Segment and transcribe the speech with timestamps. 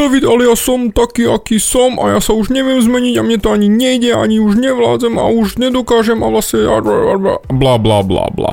[0.00, 3.36] David, ale ja som taký, aký som a ja sa už neviem zmeniť a mne
[3.36, 6.64] to ani nejde, ani už nevládzem a už nedokážem a vlastne
[7.52, 8.52] bla bla bla bla.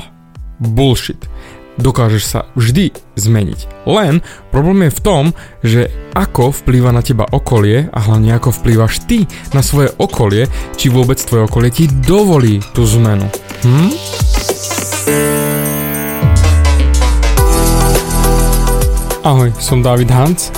[0.60, 1.16] Bullshit.
[1.80, 3.88] Dokážeš sa vždy zmeniť.
[3.88, 4.20] Len
[4.52, 5.24] problém je v tom,
[5.64, 9.24] že ako vplýva na teba okolie a hlavne ako vplývaš ty
[9.56, 13.24] na svoje okolie, či vôbec tvoje okolie ti dovolí tú zmenu.
[13.64, 13.88] Hm?
[19.24, 20.57] Ahoj, som David Hans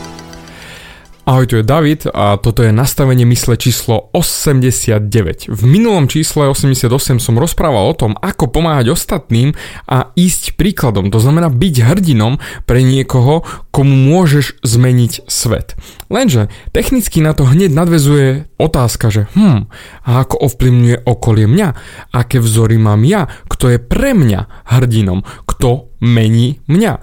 [1.31, 5.47] Ahoj, tu je David a toto je nastavenie mysle číslo 89.
[5.47, 6.91] V minulom čísle 88
[7.23, 9.55] som rozprával o tom, ako pomáhať ostatným
[9.87, 11.07] a ísť príkladom.
[11.07, 12.35] To znamená byť hrdinom
[12.67, 15.79] pre niekoho, komu môžeš zmeniť svet.
[16.11, 19.71] Lenže technicky na to hneď nadvezuje otázka, že hm,
[20.03, 21.69] a ako ovplyvňuje okolie mňa?
[22.11, 23.31] Aké vzory mám ja?
[23.47, 25.23] Kto je pre mňa hrdinom?
[25.47, 26.99] Kto mení mňa?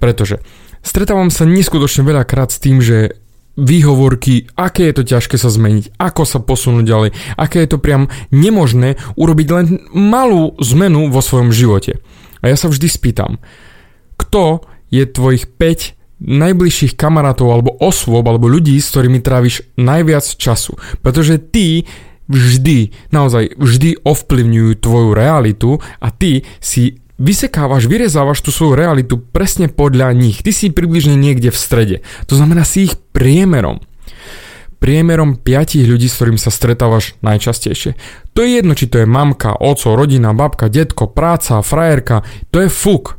[0.00, 0.40] Pretože
[0.80, 3.20] stretávam sa neskutočne veľakrát s tým, že
[3.56, 8.12] výhovorky, aké je to ťažké sa zmeniť, ako sa posunúť ďalej, aké je to priam
[8.28, 11.98] nemožné urobiť len malú zmenu vo svojom živote.
[12.44, 13.40] A ja sa vždy spýtam,
[14.20, 20.76] kto je tvojich 5 najbližších kamarátov alebo osôb alebo ľudí, s ktorými tráviš najviac času.
[21.04, 21.84] Pretože ty
[22.26, 29.72] vždy, naozaj vždy ovplyvňujú tvoju realitu a ty si vysekávaš, vyrezávaš tú svoju realitu presne
[29.72, 30.44] podľa nich.
[30.44, 31.96] Ty si približne niekde v strede.
[32.28, 33.80] To znamená si ich priemerom.
[34.76, 37.96] Priemerom 5 ľudí, s ktorými sa stretávaš najčastejšie.
[38.36, 42.20] To je jedno, či to je mamka, oco, rodina, babka, detko, práca, frajerka.
[42.52, 43.16] To je fuk.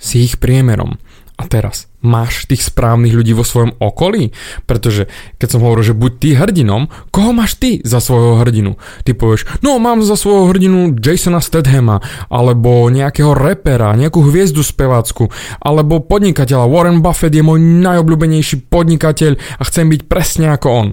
[0.00, 0.96] Si ich priemerom.
[1.34, 4.30] A teraz, máš tých správnych ľudí vo svojom okolí?
[4.70, 5.10] Pretože
[5.42, 8.78] keď som hovoril, že buď ty hrdinom, koho máš ty za svojho hrdinu?
[9.02, 11.98] Ty povieš, no mám za svojho hrdinu Jasona Stathama,
[12.30, 15.26] alebo nejakého repera, nejakú hviezdu spevácku,
[15.58, 16.70] alebo podnikateľa.
[16.70, 20.88] Warren Buffett je môj najobľúbenejší podnikateľ a chcem byť presne ako on.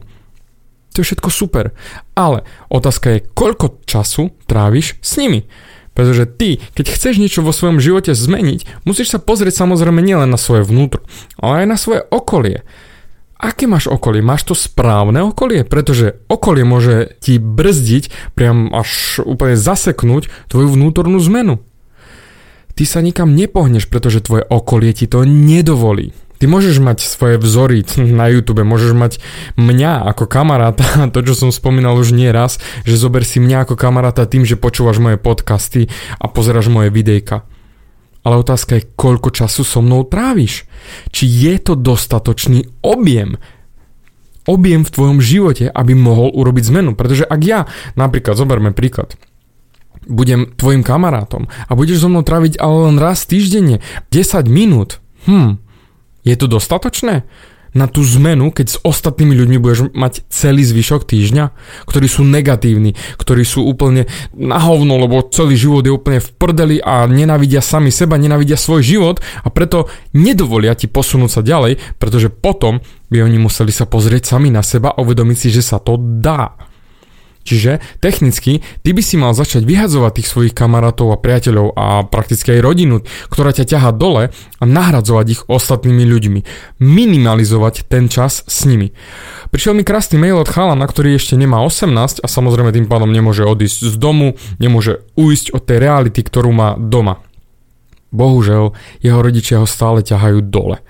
[0.91, 1.72] To je všetko super.
[2.18, 5.46] Ale otázka je, koľko času tráviš s nimi?
[5.91, 10.40] Pretože ty, keď chceš niečo vo svojom živote zmeniť, musíš sa pozrieť samozrejme nielen na
[10.40, 11.03] svoje vnútro,
[11.35, 12.63] ale aj na svoje okolie.
[13.41, 14.22] Aké máš okolie?
[14.22, 15.66] Máš to správne okolie?
[15.66, 21.57] Pretože okolie môže ti brzdiť, priam až úplne zaseknúť tvoju vnútornú zmenu.
[22.78, 26.13] Ty sa nikam nepohneš, pretože tvoje okolie ti to nedovolí.
[26.41, 29.22] Ty môžeš mať svoje vzory na YouTube, môžeš mať
[29.62, 30.81] mňa ako kamaráta,
[31.13, 34.57] to čo som spomínal už nie raz, že zober si mňa ako kamaráta tým, že
[34.57, 37.46] počúvaš moje podcasty a pozeráš moje videjka.
[38.25, 40.66] Ale otázka je, koľko času so mnou tráviš?
[41.13, 43.38] Či je to dostatočný objem
[44.50, 46.97] objem v tvojom živote, aby mohol urobiť zmenu.
[46.97, 49.13] Pretože ak ja, napríklad, zoberme príklad,
[50.09, 54.97] budem tvojim kamarátom a budeš so mnou tráviť ale len raz týždenne, 10 minút,
[55.29, 55.62] hm,
[56.21, 57.25] je to dostatočné?
[57.71, 61.45] na tú zmenu, keď s ostatnými ľuďmi budeš mať celý zvyšok týždňa,
[61.87, 66.77] ktorí sú negatívni, ktorí sú úplne na hovno, lebo celý život je úplne v prdeli
[66.83, 72.27] a nenávidia sami seba, nenávidia svoj život a preto nedovolia ti posunúť sa ďalej, pretože
[72.27, 75.95] potom by oni museli sa pozrieť sami na seba a uvedomiť si, že sa to
[75.95, 76.70] dá.
[77.41, 82.57] Čiže technicky ty by si mal začať vyhadzovať tých svojich kamarátov a priateľov a prakticky
[82.57, 82.96] aj rodinu,
[83.34, 86.40] ktorá ťa ťaha dole a nahradzovať ich ostatnými ľuďmi.
[86.78, 88.94] Minimalizovať ten čas s nimi.
[89.50, 93.44] Prišiel mi krásny mail od chalana, ktorý ešte nemá 18 a samozrejme tým pádom nemôže
[93.44, 97.20] odísť z domu, nemôže uísť od tej reality, ktorú má doma.
[98.11, 100.84] Bohužel, jeho rodičia ho stále ťahajú dole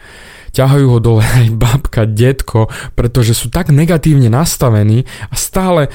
[0.51, 5.87] ťahajú ho dole aj babka, detko, pretože sú tak negatívne nastavení a stále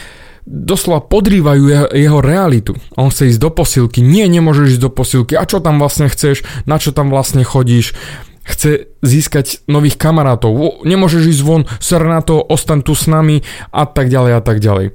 [0.47, 2.79] doslova podrývajú jeho, realitu.
[2.95, 6.47] On chce ísť do posilky, nie, nemôžeš ísť do posilky, a čo tam vlastne chceš,
[6.65, 7.99] na čo tam vlastne chodíš,
[8.47, 13.43] chce získať nových kamarátov, nemôžeš ísť von, ser na to, ostaň tu s nami
[13.75, 14.95] a tak ďalej a tak ďalej.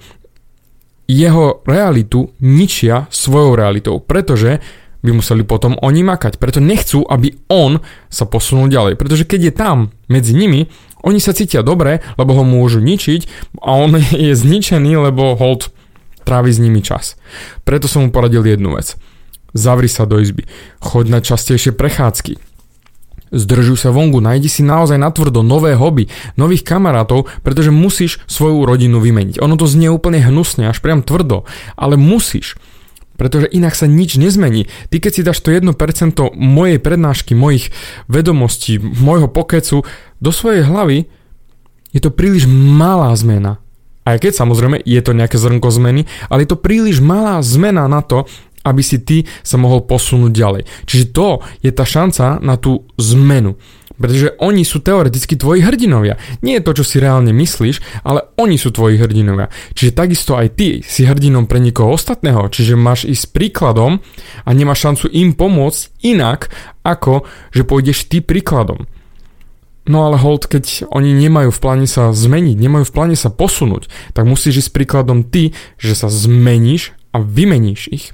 [1.11, 4.63] Jeho realitu ničia svojou realitou, pretože
[5.01, 6.37] by museli potom oni makať.
[6.37, 8.97] Preto nechcú, aby on sa posunul ďalej.
[8.97, 9.77] Pretože keď je tam
[10.07, 10.69] medzi nimi,
[11.01, 13.97] oni sa cítia dobre, lebo ho môžu ničiť a on
[14.29, 15.73] je zničený, lebo hold
[16.21, 17.17] trávi s nimi čas.
[17.65, 18.93] Preto som mu poradil jednu vec.
[19.51, 20.47] Zavri sa do izby.
[20.79, 22.39] Choď na častejšie prechádzky.
[23.31, 28.99] Zdržuj sa vonku, nájdi si naozaj natvrdo nové hobby, nových kamarátov, pretože musíš svoju rodinu
[28.99, 29.39] vymeniť.
[29.39, 31.47] Ono to znie úplne hnusne, až priam tvrdo,
[31.79, 32.59] ale musíš
[33.21, 34.65] pretože inak sa nič nezmení.
[34.89, 35.69] Ty keď si dáš to 1%
[36.33, 37.69] mojej prednášky, mojich
[38.09, 39.85] vedomostí, môjho pokecu
[40.17, 41.05] do svojej hlavy,
[41.93, 43.61] je to príliš malá zmena.
[44.09, 48.01] Aj keď samozrejme je to nejaké zrnko zmeny, ale je to príliš malá zmena na
[48.01, 48.25] to,
[48.65, 50.63] aby si ty sa mohol posunúť ďalej.
[50.89, 53.61] Čiže to je tá šanca na tú zmenu.
[54.01, 56.17] Pretože oni sú teoreticky tvoji hrdinovia.
[56.41, 59.53] Nie je to, čo si reálne myslíš, ale oni sú tvoji hrdinovia.
[59.77, 62.49] Čiže takisto aj ty si hrdinom pre nikoho ostatného.
[62.49, 64.01] Čiže máš ísť príkladom
[64.41, 66.49] a nemáš šancu im pomôcť inak,
[66.81, 68.89] ako že pôjdeš ty príkladom.
[69.89, 73.89] No ale hold, keď oni nemajú v pláne sa zmeniť, nemajú v pláne sa posunúť,
[74.13, 78.05] tak musíš ísť príkladom ty, že sa zmeníš a vymeníš ich.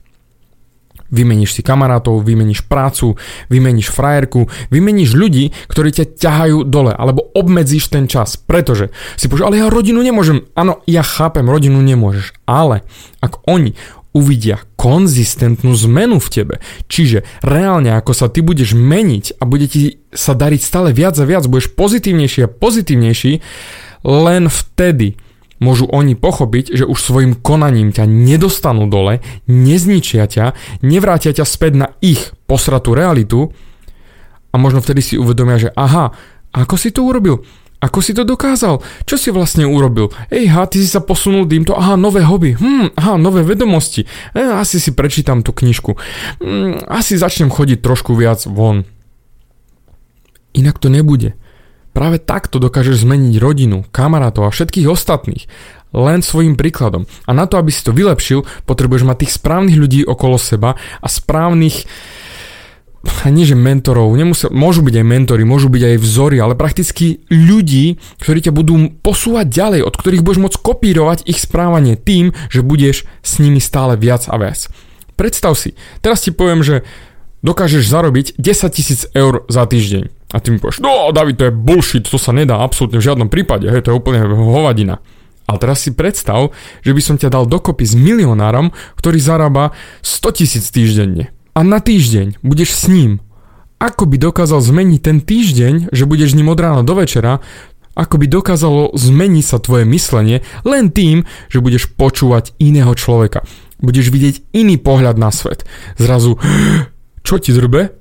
[1.09, 3.15] Vymeníš si kamarátov, vymeníš prácu,
[3.47, 9.47] vymeníš frajerku, vymeníš ľudí, ktorí ťa ťahajú dole, alebo obmedzíš ten čas, pretože si povieš,
[9.47, 10.47] ale ja rodinu nemôžem.
[10.53, 12.83] Áno, ja chápem, rodinu nemôžeš, ale
[13.23, 13.75] ak oni
[14.17, 16.55] uvidia konzistentnú zmenu v tebe.
[16.89, 21.27] Čiže reálne, ako sa ty budeš meniť a bude ti sa dariť stále viac a
[21.29, 23.31] viac, budeš pozitívnejší a pozitívnejší,
[24.07, 25.19] len vtedy
[25.57, 30.53] môžu oni pochopiť, že už svojim konaním ťa nedostanú dole, nezničia ťa,
[30.85, 33.53] nevrátia ťa späť na ich posratú realitu
[34.53, 36.13] a možno vtedy si uvedomia, že aha,
[36.53, 37.43] ako si to urobil?
[37.77, 38.81] Ako si to dokázal?
[39.05, 40.09] Čo si vlastne urobil?
[40.33, 44.41] Ej, ha, ty si sa posunul týmto, aha, nové hobby, hm, aha, nové vedomosti, e,
[44.41, 45.93] asi si prečítam tú knižku,
[46.41, 48.81] hm, asi začnem chodiť trošku viac von.
[50.57, 51.37] Inak to nebude.
[51.97, 55.49] Práve takto dokážeš zmeniť rodinu, kamarátov a všetkých ostatných.
[55.97, 57.09] Len svojim príkladom.
[57.25, 61.07] A na to, aby si to vylepšil, potrebuješ mať tých správnych ľudí okolo seba a
[61.09, 61.89] správnych
[63.33, 67.97] nie že mentorov, nemusel, môžu byť aj mentory, môžu byť aj vzory, ale prakticky ľudí,
[68.21, 73.09] ktorí ťa budú posúvať ďalej, od ktorých budeš môcť kopírovať ich správanie tým, že budeš
[73.25, 74.69] s nimi stále viac a viac.
[75.17, 75.73] Predstav si,
[76.05, 76.85] teraz ti poviem, že
[77.47, 80.11] dokážeš zarobiť 10 tisíc eur za týždeň.
[80.35, 83.31] A ty mi povieš, no David, to je bullshit, to sa nedá absolútne v žiadnom
[83.31, 84.99] prípade, hej, to je úplne hovadina.
[85.47, 86.51] Ale teraz si predstav,
[86.83, 89.71] že by som ťa dal dokopy s milionárom, ktorý zarába
[90.03, 91.31] 100 tisíc týždenne.
[91.55, 93.23] A na týždeň budeš s ním.
[93.79, 97.39] Ako by dokázal zmeniť ten týždeň, že budeš ním od rána do večera,
[97.97, 103.47] ako by dokázalo zmeniť sa tvoje myslenie len tým, že budeš počúvať iného človeka.
[103.81, 105.65] Budeš vidieť iný pohľad na svet.
[105.97, 106.37] Zrazu,
[107.27, 107.91] čo ti zrbe?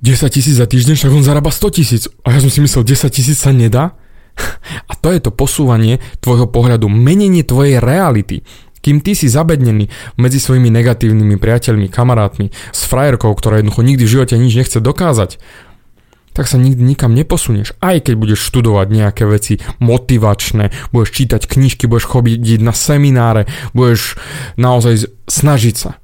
[0.00, 2.08] 10 tisíc za týždeň, však on zarába 100 tisíc.
[2.24, 3.92] A ja som si myslel, 10 tisíc sa nedá?
[4.90, 8.40] A to je to posúvanie tvojho pohľadu, menenie tvojej reality.
[8.82, 9.86] Kým ty si zabednený
[10.18, 15.38] medzi svojimi negatívnymi priateľmi, kamarátmi, s frajerkou, ktorá jednoducho nikdy v živote nič nechce dokázať,
[16.34, 17.78] tak sa nikdy nikam neposunieš.
[17.78, 24.18] Aj keď budeš študovať nejaké veci motivačné, budeš čítať knižky, budeš chodiť na semináre, budeš
[24.58, 26.00] naozaj snažiť sa.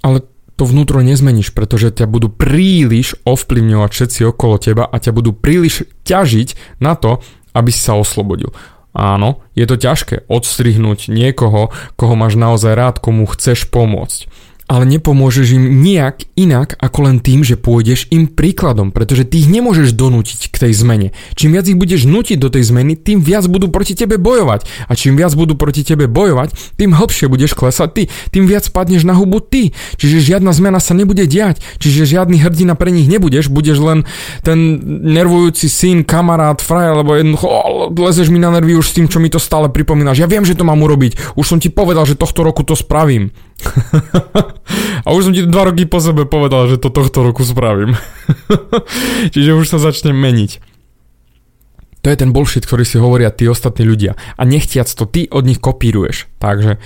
[0.00, 5.34] Ale to vnútro nezmeníš, pretože ťa budú príliš ovplyvňovať všetci okolo teba a ťa budú
[5.34, 7.18] príliš ťažiť na to,
[7.54, 8.54] aby si sa oslobodil.
[8.94, 14.30] Áno, je to ťažké odstrihnúť niekoho, koho máš naozaj rád, komu chceš pomôcť
[14.64, 19.48] ale nepomôžeš im nejak inak ako len tým, že pôjdeš im príkladom, pretože ty ich
[19.52, 21.08] nemôžeš donútiť k tej zmene.
[21.36, 24.88] Čím viac ich budeš nutiť do tej zmeny, tým viac budú proti tebe bojovať.
[24.88, 28.02] A čím viac budú proti tebe bojovať, tým hlbšie budeš klesať ty,
[28.32, 29.76] tým viac padneš na hubu ty.
[30.00, 33.98] Čiže žiadna zmena sa nebude diať, čiže žiadny hrdina pre nich nebudeš, budeš len
[34.40, 39.06] ten nervujúci syn, kamarát, frajer, lebo jednoducho oh, lezeš mi na nervy už s tým,
[39.12, 40.24] čo mi to stále pripomínaš.
[40.24, 41.36] Ja viem, že to mám urobiť.
[41.36, 43.28] Už som ti povedal, že tohto roku to spravím.
[45.04, 47.94] A už som ti dva roky po sebe povedal, že to tohto roku spravím.
[49.34, 50.74] Čiže už sa začne meniť.
[52.04, 54.12] To je ten bullshit, ktorý si hovoria tí ostatní ľudia.
[54.36, 56.28] A nechtiac to ty od nich kopíruješ.
[56.36, 56.76] Takže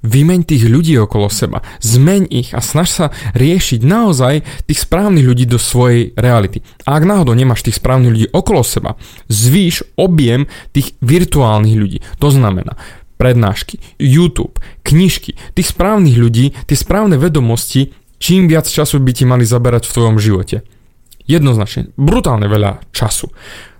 [0.00, 1.60] vymeň tých ľudí okolo seba.
[1.84, 4.34] Zmeň ich a snaž sa riešiť naozaj
[4.66, 6.64] tých správnych ľudí do svojej reality.
[6.88, 8.98] A ak náhodou nemáš tých správnych ľudí okolo seba,
[9.30, 11.98] zvýš objem tých virtuálnych ľudí.
[12.18, 12.80] To znamená,
[13.22, 19.46] prednášky, YouTube, knižky, tých správnych ľudí, tie správne vedomosti, čím viac času by ti mali
[19.46, 20.66] zaberať v tvojom živote.
[21.30, 23.30] Jednoznačne, brutálne veľa času.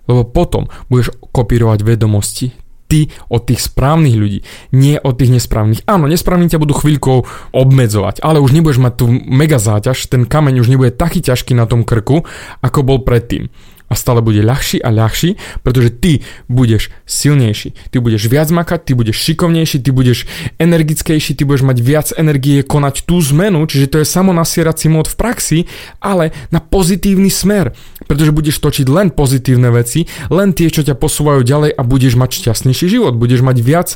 [0.06, 2.54] Lebo potom budeš kopírovať vedomosti
[2.86, 5.82] ty od tých správnych ľudí, nie od tých nesprávnych.
[5.90, 10.62] Áno, nesprávni ťa budú chvíľkou obmedzovať, ale už nebudeš mať tú mega záťaž, ten kameň
[10.62, 12.22] už nebude taký ťažký na tom krku,
[12.62, 13.50] ako bol predtým
[13.92, 18.92] a stále bude ľahší a ľahší, pretože ty budeš silnejší, ty budeš viac makať, ty
[18.96, 20.24] budeš šikovnejší, ty budeš
[20.56, 25.18] energickejší, ty budeš mať viac energie konať tú zmenu, čiže to je samonasierací mód v
[25.20, 25.58] praxi,
[26.00, 27.76] ale na pozitívny smer,
[28.08, 32.40] pretože budeš točiť len pozitívne veci, len tie, čo ťa posúvajú ďalej a budeš mať
[32.40, 33.88] šťastnejší život, budeš mať viac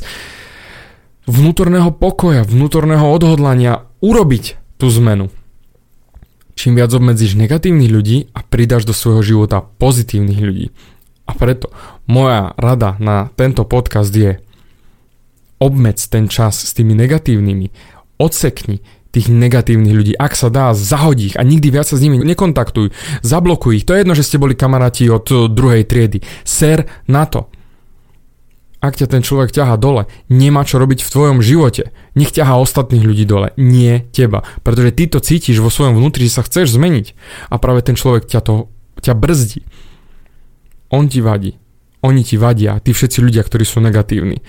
[1.25, 5.33] vnútorného pokoja, vnútorného odhodlania urobiť tú zmenu
[6.57, 10.67] čím viac obmedzíš negatívnych ľudí a pridáš do svojho života pozitívnych ľudí.
[11.29, 11.69] A preto
[12.09, 14.41] moja rada na tento podcast je
[15.61, 17.69] obmedz ten čas s tými negatívnymi,
[18.17, 18.81] odsekni
[19.13, 20.13] tých negatívnych ľudí.
[20.17, 22.93] Ak sa dá, zahodí ich a nikdy viac sa s nimi nekontaktuj.
[23.21, 23.85] Zablokuj ich.
[23.87, 26.21] To je jedno, že ste boli kamaráti od druhej triedy.
[26.45, 27.49] Ser na to
[28.87, 31.91] ak ťa ten človek ťaha dole, nemá čo robiť v tvojom živote.
[32.15, 34.47] Nech ťaha ostatných ľudí dole, nie teba.
[34.63, 37.13] Pretože ty to cítiš vo svojom vnútri, že sa chceš zmeniť.
[37.51, 38.71] A práve ten človek ťa, to,
[39.03, 39.67] ťa brzdí.
[40.89, 41.59] On ti vadí.
[42.05, 44.41] Oni ti vadia, tí všetci ľudia, ktorí sú negatívni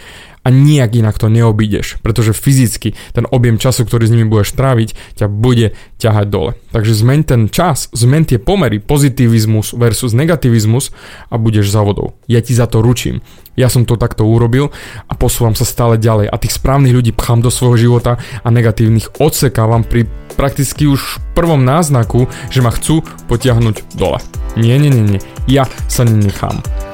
[0.44, 5.20] a nijak inak to neobídeš, pretože fyzicky ten objem času, ktorý s nimi budeš tráviť,
[5.20, 6.56] ťa bude ťahať dole.
[6.72, 10.88] Takže zmeň ten čas, zmeň tie pomery, pozitivizmus versus negativizmus
[11.28, 12.16] a budeš za vodou.
[12.24, 13.20] Ja ti za to ručím.
[13.60, 14.72] Ja som to takto urobil
[15.04, 19.20] a posúvam sa stále ďalej a tých správnych ľudí pchám do svojho života a negatívnych
[19.20, 24.22] odsekávam pri prakticky už prvom náznaku, že ma chcú potiahnuť dole.
[24.56, 25.20] Nie, nie, nie, nie.
[25.44, 26.64] Ja sa nenechám.